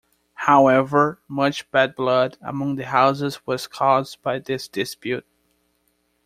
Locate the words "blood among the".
1.95-2.87